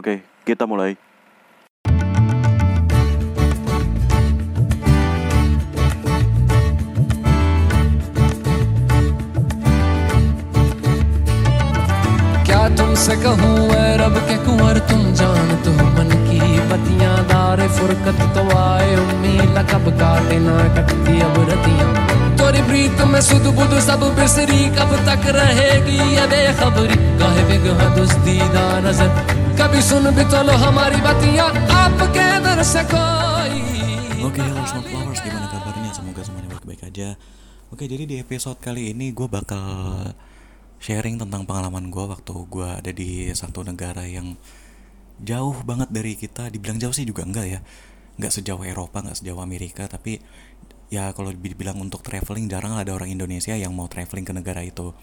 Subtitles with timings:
[0.00, 0.96] Oke, kita mulai.
[12.48, 13.68] क्या तुमसे कहूँ
[14.00, 16.40] रब के कुंवर तुम जानत हो मन की
[16.72, 21.90] बतियाँ दारे फुरकत तो आए उम्मीद कब काटे ना कटती अब रतियाँ।
[22.40, 26.96] तोरी प्रीत में सुध बुध सब बिसरी कब तक रहेगी ये बेखबरी?
[27.20, 31.49] काहे बिगह दुस्तीदा नज़र। कभी सुन भी तो लो हमारी बतियां
[31.81, 33.63] आपके दर से कोई
[34.25, 35.93] Oke, halo Snow Flowers, gimana kabarnya?
[35.93, 37.13] Semoga semuanya baik-baik aja.
[37.69, 39.61] Oke, jadi di episode kali ini gue bakal
[40.81, 44.33] sharing tentang pengalaman gue waktu gue ada di satu negara yang
[45.21, 46.49] jauh banget dari kita.
[46.49, 47.59] Dibilang jauh sih juga enggak ya,
[48.17, 50.17] nggak sejauh Eropa, nggak sejauh Amerika, tapi
[50.89, 54.97] ya kalau dibilang untuk traveling jarang ada orang Indonesia yang mau traveling ke negara itu.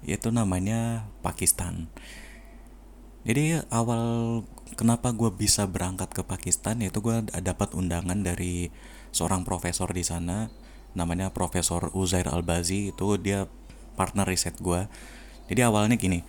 [0.00, 1.92] Itu namanya Pakistan.
[3.27, 4.39] jadi awal
[4.79, 8.71] kenapa gue bisa berangkat ke Pakistan yaitu gue dapat undangan dari
[9.11, 10.47] seorang profesor di sana
[10.95, 13.51] namanya Profesor Uzair Albazi itu dia
[13.99, 14.87] partner riset gue.
[15.51, 16.23] Jadi awalnya gini,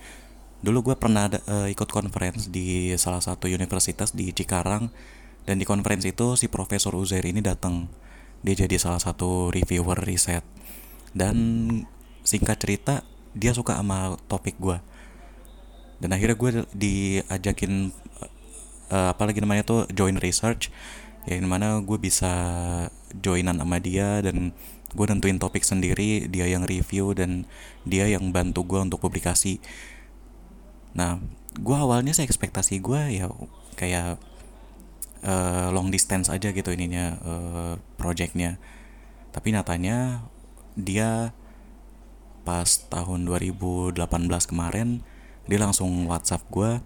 [0.59, 4.91] dulu gue pernah ada, eh, ikut conference di salah satu universitas di Cikarang
[5.47, 7.87] dan di conference itu si Profesor Uzair ini datang.
[8.43, 10.43] Dia jadi salah satu reviewer riset
[11.15, 11.35] dan
[12.27, 14.77] singkat cerita dia suka sama topik gue
[15.99, 17.91] dan akhirnya gue diajakin
[18.91, 20.71] uh, apa lagi namanya tuh join research
[21.27, 22.31] yang mana gue bisa
[23.13, 24.55] joinan sama dia dan
[24.89, 27.45] gue nentuin topik sendiri dia yang review dan
[27.85, 29.61] dia yang bantu gue untuk publikasi.
[30.97, 31.21] Nah
[31.53, 33.29] gue awalnya sih ekspektasi gue ya
[33.77, 34.17] kayak
[35.21, 38.57] uh, long distance aja gitu ininya uh, projectnya.
[39.29, 40.25] Tapi nyatanya
[40.73, 41.35] dia
[42.41, 43.99] pas tahun 2018
[44.49, 45.05] kemarin
[45.49, 46.77] dia langsung WhatsApp gue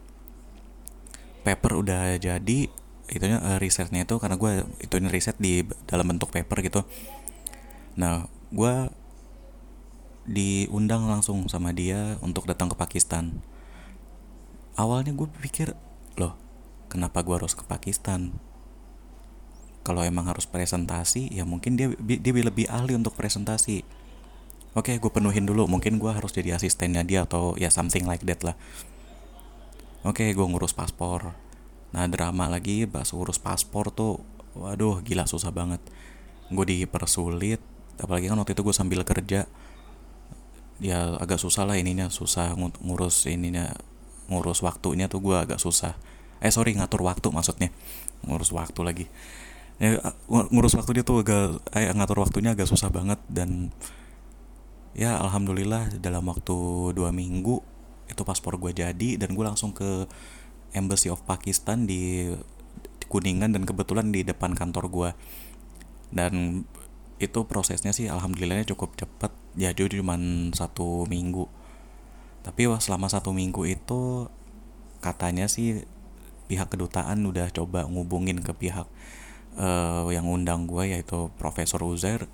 [1.43, 2.71] paper udah jadi.
[3.11, 6.87] Itunya uh, risetnya itu karena gue itu riset di dalam bentuk paper gitu.
[7.99, 8.87] Nah gue
[10.23, 13.43] diundang langsung sama dia untuk datang ke Pakistan.
[14.79, 15.75] Awalnya gue pikir
[16.15, 16.39] loh
[16.87, 18.31] kenapa gue harus ke Pakistan?
[19.83, 23.83] Kalau emang harus presentasi ya mungkin dia dia lebih ahli untuk presentasi
[24.73, 25.65] oke gue penuhin dulu.
[25.69, 28.55] Mungkin gue harus jadi asistennya dia atau ya something like that lah.
[30.03, 31.31] Oke gue ngurus paspor.
[31.93, 34.19] Nah drama lagi bahas urus paspor tuh
[34.57, 35.79] waduh gila susah banget.
[36.51, 37.61] Gue dipersulit
[38.01, 39.47] apalagi kan waktu itu gue sambil kerja.
[40.81, 43.71] Ya agak susah lah ininya susah ngurus ininya
[44.27, 45.95] ngurus waktunya tuh gue agak susah.
[46.43, 47.71] Eh sorry ngatur waktu maksudnya.
[48.27, 49.05] Ngurus waktu lagi.
[49.81, 53.73] Ya, ngurus waktu dia tuh agak eh, ngatur waktunya agak susah banget dan
[54.93, 56.57] ya alhamdulillah dalam waktu
[56.93, 57.61] dua minggu
[58.09, 60.05] itu paspor gue jadi dan gue langsung ke
[60.73, 62.33] Embassy of Pakistan di,
[63.09, 65.09] Kuningan dan kebetulan di depan kantor gue
[66.13, 66.65] dan
[67.23, 69.31] itu prosesnya sih alhamdulillahnya cukup cepat.
[69.57, 70.17] Ya cuma
[70.53, 71.47] satu minggu.
[72.43, 74.27] Tapi wah selama satu minggu itu
[74.99, 75.87] katanya sih
[76.51, 78.87] pihak kedutaan udah coba ngubungin ke pihak
[79.55, 82.27] uh, yang undang gue yaitu Profesor Uzair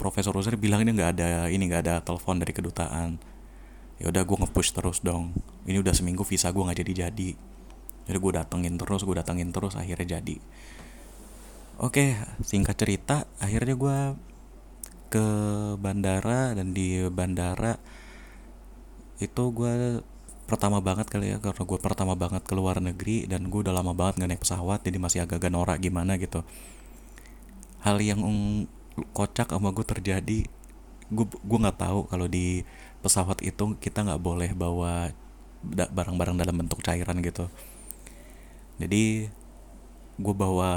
[0.00, 3.20] Profesor Uzair bilang ini nggak ada ini nggak ada telepon dari kedutaan.
[4.00, 5.36] Ya udah gue ngepush terus dong.
[5.68, 7.30] Ini udah seminggu visa gue nggak jadi jadi
[8.06, 10.36] jadi gue datengin terus gue datengin terus akhirnya jadi.
[11.82, 13.98] Oke singkat cerita akhirnya gue
[15.12, 15.26] ke
[15.78, 17.76] bandara dan di bandara
[19.20, 20.02] itu gue
[20.48, 23.94] pertama banget kali ya karena gue pertama banget ke luar negeri dan gue udah lama
[23.94, 26.42] banget gak naik pesawat jadi masih agak-agak norak gimana gitu.
[27.82, 28.22] Hal yang
[29.12, 30.40] kocak sama gue terjadi.
[31.12, 32.64] Gue gue nggak tahu kalau di
[33.04, 35.12] pesawat itu kita nggak boleh bawa
[35.66, 37.48] barang-barang dalam bentuk cairan gitu.
[38.80, 39.30] Jadi
[40.18, 40.72] gue bawa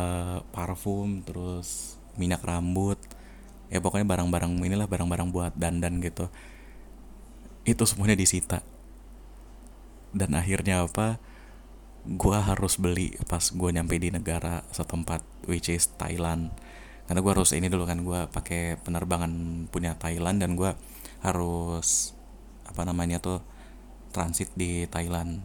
[0.53, 2.99] parfum terus minyak rambut.
[3.67, 6.29] Ya pokoknya barang-barang inilah barang-barang buat dandan gitu.
[7.65, 8.61] Itu semuanya disita.
[10.15, 11.17] Dan akhirnya apa?
[12.05, 16.53] Gue harus beli pas gue nyampe di negara setempat which is Thailand
[17.05, 19.29] karena gue harus ini dulu kan gue pakai penerbangan
[19.69, 20.73] punya Thailand dan gue
[21.21, 22.17] harus
[22.65, 23.45] apa namanya tuh
[24.09, 25.41] transit di Thailand.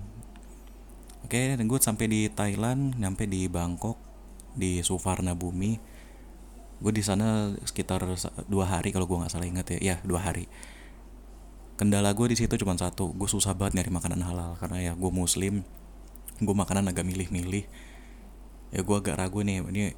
[1.25, 4.01] Oke dan gue sampai di Thailand nyampe di Bangkok
[4.57, 5.79] di Suvarna Bumi
[6.81, 8.09] gue di sana sekitar
[8.49, 9.79] dua hari kalau gue nggak salah ingat ya.
[9.95, 10.49] Ya dua hari.
[11.77, 14.57] Kendala gue di situ cuma satu gue susah banget nyari makanan halal.
[14.57, 15.61] Karena ya gue muslim
[16.41, 17.69] gue makanan agak milih-milih.
[18.73, 19.93] Ya gue agak ragu nih ini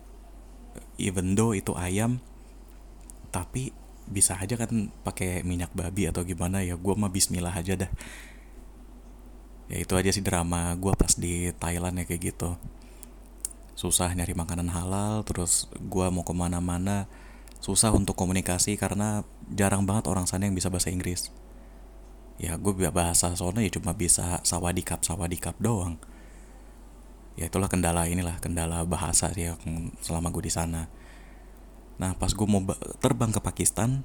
[1.00, 2.20] even though itu ayam
[3.32, 3.72] tapi
[4.04, 7.90] bisa aja kan pakai minyak babi atau gimana ya gue mah Bismillah aja dah.
[9.72, 12.60] Ya itu aja sih drama gue pas di Thailand ya kayak gitu.
[13.72, 17.08] Susah nyari makanan halal terus gue mau ke mana-mana
[17.62, 21.32] susah untuk komunikasi karena jarang banget orang sana yang bisa bahasa Inggris.
[22.36, 25.96] Ya gue bahasa soalnya ya cuma bisa sawadikap sawadikap doang
[27.36, 29.58] ya itulah kendala inilah kendala bahasa sih yang
[30.04, 30.88] selama gue di sana.
[31.96, 32.60] Nah pas gue mau
[33.00, 34.04] terbang ke Pakistan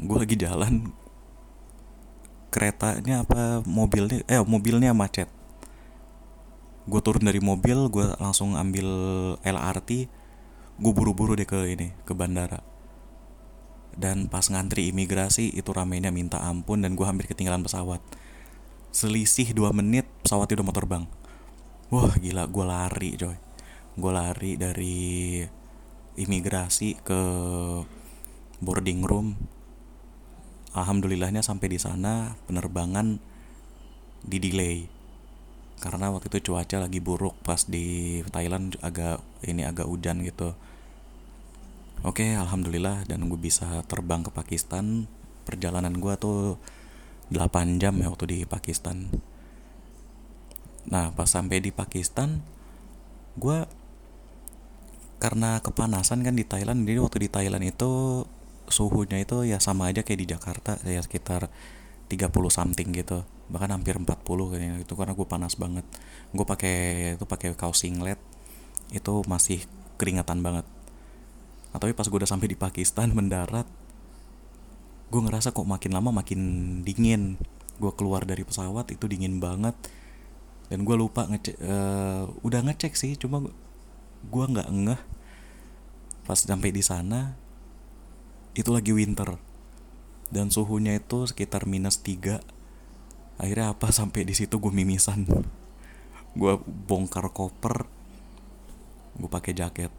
[0.00, 0.88] gue lagi jalan
[2.48, 5.26] keretanya apa mobilnya eh mobilnya macet.
[6.86, 8.86] Gue turun dari mobil gue langsung ambil
[9.42, 9.90] LRT
[10.80, 12.62] gue buru-buru deh ke ini ke bandara.
[13.90, 17.98] Dan pas ngantri imigrasi itu ramenya minta ampun dan gue hampir ketinggalan pesawat.
[18.94, 21.04] Selisih 2 menit pesawatnya udah mau terbang
[21.90, 23.36] wah gila gue lari coy.
[23.98, 25.42] Gue lari dari
[26.14, 27.20] imigrasi ke
[28.62, 29.34] boarding room.
[30.70, 33.18] Alhamdulillahnya sampai di sana penerbangan
[34.22, 34.86] di delay.
[35.82, 40.54] Karena waktu itu cuaca lagi buruk pas di Thailand agak ini agak hujan gitu.
[42.06, 45.10] Oke alhamdulillah dan gue bisa terbang ke Pakistan.
[45.42, 46.62] Perjalanan gue tuh
[47.34, 49.10] 8 jam ya waktu di Pakistan
[50.88, 52.40] nah pas sampai di Pakistan
[53.36, 53.68] gue
[55.20, 58.24] karena kepanasan kan di Thailand jadi waktu di Thailand itu
[58.70, 61.52] suhunya itu ya sama aja kayak di Jakarta ya sekitar
[62.08, 65.82] 30 something gitu bahkan hampir 40 kayaknya itu karena gue panas banget.
[66.30, 66.76] Gue pakai
[67.18, 68.16] itu pakai kaos singlet
[68.94, 69.66] itu masih
[69.98, 70.66] keringatan banget.
[71.74, 73.66] Nah, tapi pas gue udah sampai di Pakistan mendarat
[75.10, 76.40] gue ngerasa kok makin lama makin
[76.86, 77.36] dingin.
[77.82, 79.74] Gue keluar dari pesawat itu dingin banget
[80.70, 83.42] dan gue lupa ngecek uh, udah ngecek sih cuma
[84.22, 85.02] gue nggak ngeh
[86.22, 87.34] pas sampai di sana
[88.54, 89.38] itu lagi winter.
[90.30, 92.38] Dan suhunya itu sekitar minus 3
[93.40, 95.26] akhirnya apa sampai di situ gue mimisan.
[96.38, 97.86] Gue bongkar koper
[99.18, 99.92] gue pakai jaket.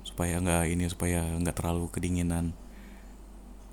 [0.00, 2.56] Supaya nggak ini supaya nggak terlalu kedinginan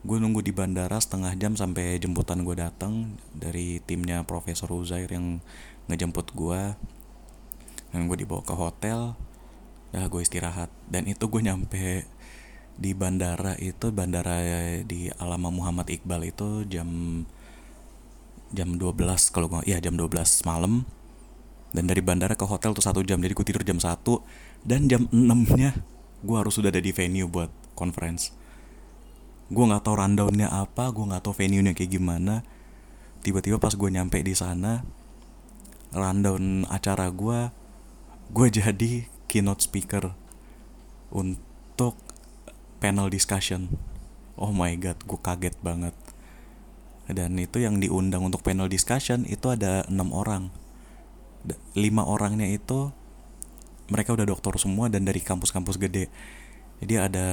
[0.06, 5.42] gue nunggu di bandara setengah jam sampai jemputan gue datang dari timnya Profesor Uzair yang
[5.90, 6.78] ngejemput gue
[7.90, 9.18] dan gue dibawa ke hotel
[9.90, 10.69] ya gue istirahat.
[10.86, 12.06] Dan itu gue nyampe
[12.78, 14.38] di bandara itu bandara
[14.86, 16.86] di Alama Muhammad Iqbal itu jam
[18.54, 20.86] jam 12 kalau nggak ya jam 12 malam.
[21.74, 24.06] Dan dari bandara ke hotel tuh satu jam jadi gue tidur jam 1
[24.69, 25.18] dan jam 6
[25.57, 25.74] nya
[26.22, 28.44] gue harus sudah ada di venue buat conference
[29.45, 32.42] gue nggak tahu rundownnya apa gue nggak tahu venue nya kayak gimana.
[33.21, 34.86] Tiba-tiba pas gue nyampe di sana
[35.95, 37.50] rundown acara gue
[38.33, 38.92] gue jadi
[39.30, 40.12] keynote speaker
[41.13, 41.97] untuk
[42.81, 43.71] panel discussion.
[44.36, 45.95] Oh my god gue kaget banget.
[47.06, 50.50] Dan itu yang diundang untuk panel discussion itu ada enam orang.
[51.77, 52.89] Lima orangnya itu
[53.94, 56.09] mereka udah dokter semua dan dari kampus-kampus gede.
[56.81, 57.27] Jadi ada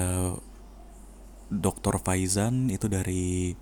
[1.52, 3.52] dokter Faizan itu dari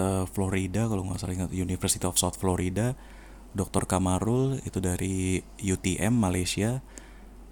[0.00, 2.96] uh, Florida kalau nggak salah ingat University of South Florida.
[3.48, 6.80] Dokter Kamarul itu dari UTM Malaysia.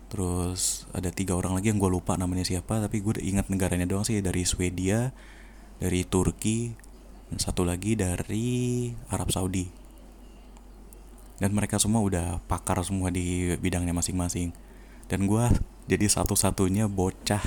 [0.07, 4.07] Terus ada tiga orang lagi yang gue lupa namanya siapa tapi gue ingat negaranya doang
[4.07, 5.11] sih dari Swedia
[5.83, 6.73] dari Turki
[7.29, 9.67] dan satu lagi dari Arab Saudi.
[11.37, 14.57] Dan mereka semua udah pakar semua di bidangnya masing-masing.
[15.11, 15.45] Dan gue
[15.85, 17.45] jadi satu-satunya bocah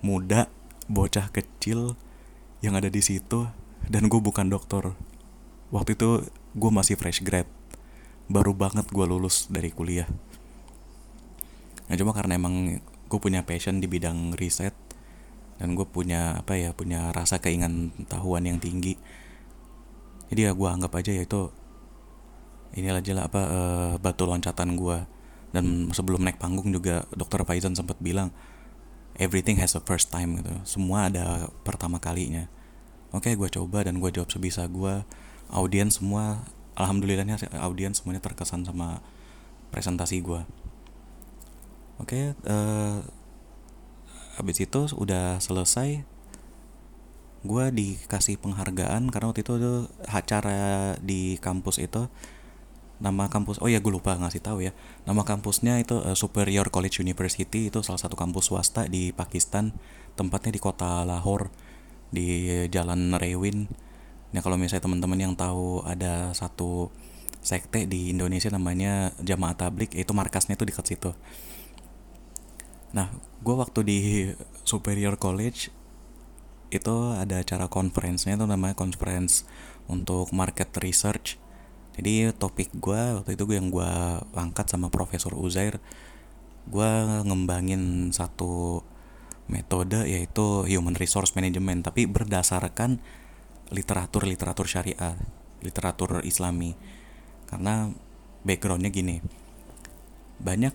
[0.00, 0.46] muda
[0.88, 1.98] bocah kecil
[2.64, 3.46] yang ada di situ
[3.86, 4.94] dan gue bukan dokter
[5.68, 6.24] waktu itu
[6.56, 7.46] gue masih fresh grad.
[8.28, 10.08] Baru banget gue lulus dari kuliah.
[11.88, 14.76] Nah cuma karena emang gue punya passion di bidang riset
[15.56, 19.00] dan gue punya apa ya punya rasa keinginan tahuan yang tinggi.
[20.28, 21.48] Jadi ya gue anggap aja ya itu
[22.76, 24.98] inilah aja lah apa uh, batu loncatan gue
[25.56, 28.28] dan sebelum naik panggung juga dokter Faizan sempat bilang
[29.18, 30.54] everything has a first time gitu.
[30.64, 32.46] Semua ada pertama kalinya.
[33.10, 35.04] Oke gue coba dan gue jawab sebisa gue
[35.52, 36.44] audiens semua
[36.78, 39.02] alhamdulillahnya audiens semuanya terkesan sama
[39.74, 40.42] presentasi gue
[41.98, 43.02] oke okay, uh,
[44.38, 46.06] eh, itu udah selesai
[47.42, 49.54] gue dikasih penghargaan karena waktu itu
[50.06, 52.06] acara di kampus itu
[52.98, 54.72] nama kampus oh ya gue lupa ngasih tahu ya.
[55.06, 59.74] Nama kampusnya itu uh, Superior College University itu salah satu kampus swasta di Pakistan
[60.18, 61.50] tempatnya di kota Lahore
[62.10, 63.70] di Jalan Rewin.
[64.34, 66.90] Nah kalau misalnya teman-teman yang tahu ada satu
[67.38, 71.10] sekte di Indonesia namanya Jamaah Tablik itu markasnya itu dekat situ.
[72.88, 73.12] Nah,
[73.44, 73.98] gue waktu di
[74.64, 75.68] Superior College
[76.68, 79.48] itu ada acara conference-nya itu namanya conference
[79.88, 81.40] untuk market research
[81.98, 83.90] jadi topik gue waktu itu yang gue
[84.38, 85.82] angkat sama Profesor Uzair
[86.70, 86.90] gue
[87.26, 88.86] ngembangin satu
[89.50, 93.00] metode yaitu human resource management tapi berdasarkan
[93.74, 95.16] literatur literatur syariah
[95.64, 96.78] literatur islami.
[97.48, 97.90] Karena
[98.46, 99.18] backgroundnya gini
[100.38, 100.70] banyak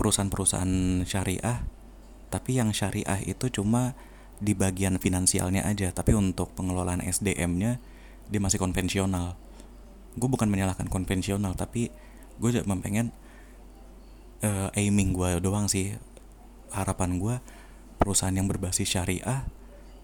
[0.00, 1.60] perusahaan-perusahaan syariah
[2.32, 3.92] tapi yang syariah itu cuma
[4.40, 7.76] di bagian finansialnya aja tapi untuk pengelolaan SDM-nya
[8.32, 9.36] dia masih konvensional
[10.16, 11.88] gue bukan menyalahkan konvensional tapi
[12.40, 13.12] gue juga mempengen
[14.44, 15.96] uh, aiming gue doang sih
[16.72, 17.34] harapan gue
[18.00, 19.46] perusahaan yang berbasis syariah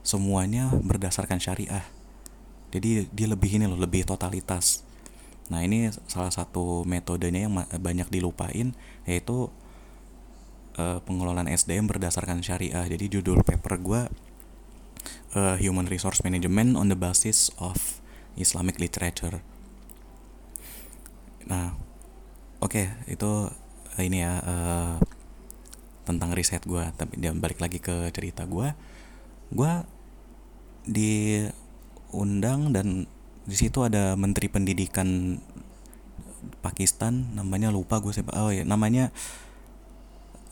[0.07, 1.85] semuanya berdasarkan syariah
[2.69, 4.85] jadi dia lebih ini loh lebih totalitas
[5.49, 8.77] nah ini salah satu metodenya yang banyak dilupain
[9.09, 9.49] yaitu
[10.79, 12.87] uh, pengelolaan SDM berdasarkan syariah.
[12.87, 14.03] Jadi judul paper gue
[15.35, 18.01] uh, Human Resource Management on the Basis of
[18.39, 19.43] Islamic Literature.
[21.51, 21.75] Nah,
[22.69, 23.49] oke okay, itu
[23.97, 24.95] uh, ini ya uh,
[26.05, 26.85] tentang riset gue.
[27.01, 28.77] Tapi dia balik lagi ke cerita gue.
[29.49, 29.73] Gue
[30.85, 33.09] diundang dan
[33.49, 35.41] di situ ada Menteri Pendidikan
[36.61, 39.09] Pakistan namanya lupa gue siapa oh ya namanya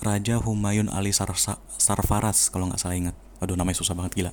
[0.00, 1.32] Raja Humayun Ali Sar
[1.76, 3.16] Sarfaras kalau nggak salah ingat.
[3.44, 4.32] Aduh namanya susah banget gila.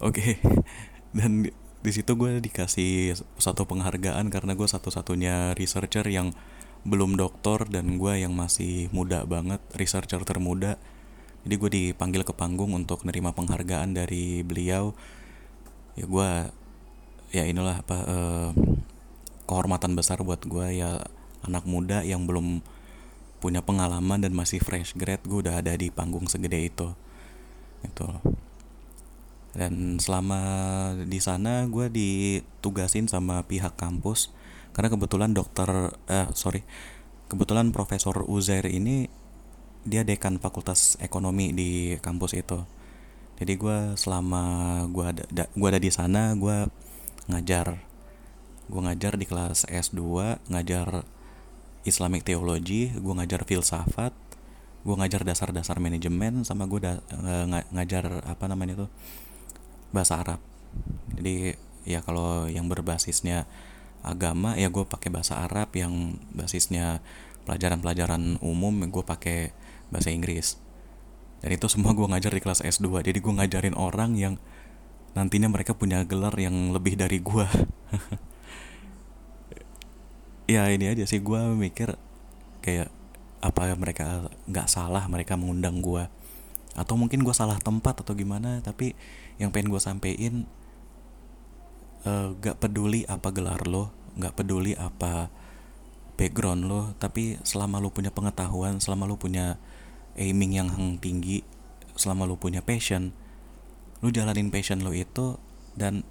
[0.00, 0.16] Oke.
[0.16, 0.32] Okay.
[1.16, 6.36] Dan di situ gue dikasih satu penghargaan karena gue satu-satunya researcher yang
[6.84, 10.76] belum doktor dan gue yang masih muda banget, researcher termuda.
[11.44, 14.92] Jadi gue dipanggil ke panggung untuk nerima penghargaan dari beliau.
[15.96, 16.30] Ya gue
[17.32, 18.50] ya inilah apa eh,
[19.48, 21.00] kehormatan besar buat gue ya
[21.48, 22.60] anak muda yang belum
[23.40, 26.92] punya pengalaman dan masih fresh grad gue udah ada di panggung segede itu
[27.80, 28.04] itu
[29.50, 30.40] dan selama
[31.02, 34.30] di sana gue ditugasin sama pihak kampus.
[34.70, 36.62] Karena kebetulan dokter eh sorry
[37.26, 39.10] kebetulan profesor Uzair ini
[39.82, 42.62] dia dekan fakultas ekonomi di kampus itu.
[43.40, 44.42] Jadi gue selama
[44.92, 46.68] gue ada da, gue ada di sana gue
[47.30, 47.80] ngajar.
[48.70, 49.98] Gue ngajar di kelas S2
[50.46, 51.02] ngajar
[51.82, 54.12] Islamic Theology, gue ngajar filsafat,
[54.84, 58.86] gue ngajar dasar-dasar manajemen, sama gue ng ngajar apa namanya itu
[59.90, 60.40] bahasa Arab.
[61.18, 61.54] Jadi
[61.84, 63.46] ya kalau yang berbasisnya
[64.00, 67.04] agama ya gue pakai bahasa Arab, yang basisnya
[67.44, 69.52] pelajaran-pelajaran umum gue pakai
[69.90, 70.56] bahasa Inggris.
[71.40, 73.00] Dan itu semua gue ngajar di kelas S2.
[73.00, 74.34] Jadi gue ngajarin orang yang
[75.16, 77.46] nantinya mereka punya gelar yang lebih dari gue.
[80.50, 81.94] ya ini aja sih gue mikir
[82.58, 82.90] kayak
[83.40, 86.04] apa mereka nggak salah mereka mengundang gue
[86.74, 88.98] atau mungkin gue salah tempat atau gimana tapi
[89.40, 90.44] yang pengen gue sampein
[92.04, 95.32] uh, gak peduli apa gelar lo nggak peduli apa
[96.20, 99.56] background lo tapi selama lo punya pengetahuan selama lo punya
[100.20, 100.68] aiming yang
[101.00, 101.40] tinggi
[101.96, 103.16] selama lo punya passion
[104.04, 105.40] lo jalanin passion lo itu
[105.72, 106.04] dan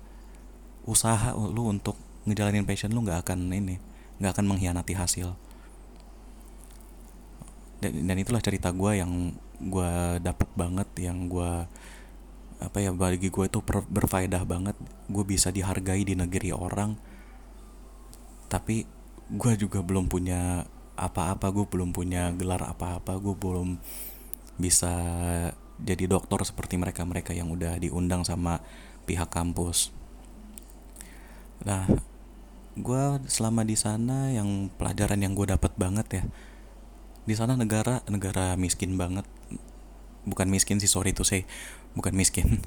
[0.90, 1.94] usaha lo untuk
[2.26, 3.78] ngejalanin passion lo nggak akan ini
[4.20, 5.32] nggak akan mengkhianati hasil.
[7.80, 11.64] Dan, dan itulah cerita gue yang gue dapet banget yang gue
[12.60, 14.76] apa ya bagi gue itu berfaedah banget.
[15.08, 17.00] Gue bisa dihargai di negeri orang.
[18.52, 18.84] Tapi
[19.30, 20.66] gue juga belum punya
[21.00, 23.80] apa-apa gue belum punya gelar apa-apa gue belum
[24.60, 24.92] bisa
[25.80, 28.60] jadi dokter seperti mereka mereka yang udah diundang sama
[29.08, 29.96] pihak kampus.
[31.64, 31.88] Nah
[32.76, 36.24] gue selama di sana yang pelajaran yang gue dapat banget ya
[37.24, 39.24] di sana negara negara miskin banget.
[40.28, 41.48] Bukan miskin sih sorry tuh saya
[42.00, 42.64] bukan miskin.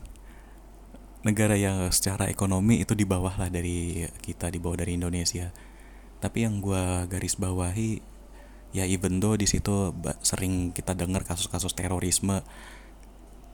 [1.24, 5.48] Negara yang secara ekonomi itu di bawah lah dari kita di bawah dari Indonesia.
[6.20, 8.04] Tapi yang gue garis bawahi
[8.76, 12.40] ya even though di situ sering kita dengar kasus-kasus terorisme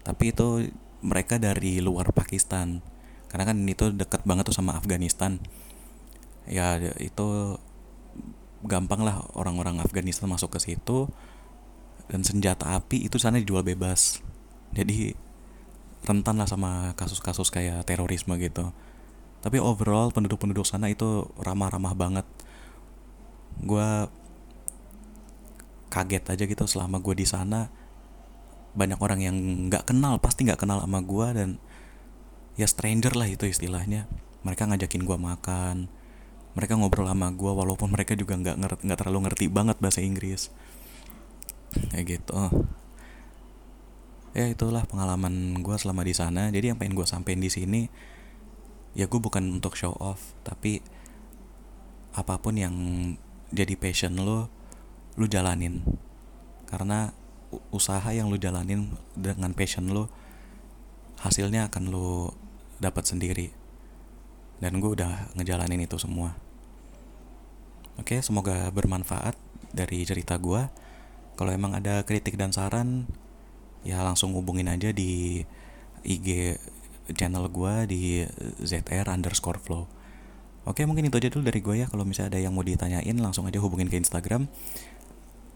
[0.06, 0.72] tapi itu
[1.04, 2.82] mereka dari luar Pakistan.
[3.28, 5.38] Karena kan itu dekat banget tuh sama Afghanistan.
[6.48, 7.60] Ya itu
[8.64, 11.06] gampang lah orang-orang Afghanistan masuk ke situ
[12.08, 14.24] dan senjata api itu sana dijual bebas.
[14.72, 15.27] Jadi
[16.06, 18.70] rentan lah sama kasus-kasus kayak terorisme gitu.
[19.38, 22.26] Tapi overall penduduk-penduduk sana itu ramah-ramah banget.
[23.62, 24.06] Gue
[25.88, 27.70] kaget aja gitu selama gue di sana.
[28.74, 29.36] Banyak orang yang
[29.70, 31.50] nggak kenal pasti nggak kenal sama gue dan
[32.58, 34.10] ya stranger lah itu istilahnya.
[34.42, 35.76] Mereka ngajakin gue makan
[36.58, 40.50] mereka ngobrol sama gue walaupun mereka juga nggak nggak terlalu ngerti banget bahasa Inggris.
[41.94, 42.34] Kayak gitu
[44.36, 46.52] ya itulah pengalaman gue selama di sana.
[46.52, 47.88] Jadi yang pengen gue sampein di sini
[48.96, 50.82] ya gue bukan untuk show off tapi
[52.16, 52.74] apa pun yang
[53.54, 54.48] jadi passion lo
[55.16, 55.84] lu jalanin.
[56.68, 57.12] Karena
[57.72, 60.12] usaha yang lu jalanin dengan passion lo
[61.24, 62.32] hasilnya akan lu
[62.78, 63.50] dapat sendiri.
[64.58, 66.34] Dan gue udah ngejalanin itu semua.
[67.98, 69.34] Oke semoga bermanfaat
[69.74, 70.70] dari cerita gue
[71.38, 73.06] kalau emang ada kritik dan saran
[73.86, 75.42] ya langsung hubungin aja di
[76.02, 76.58] IG
[77.14, 78.02] channel gue di
[78.62, 79.88] ZR underscore flow.
[80.68, 81.86] Oke mungkin itu aja dulu dari gue ya.
[81.88, 84.50] Kalau misalnya ada yang mau ditanyain langsung aja hubungin ke Instagram.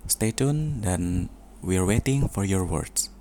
[0.08, 1.28] Stay tune dan
[1.62, 3.12] we're waiting for your words